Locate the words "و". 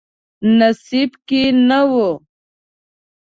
1.91-1.93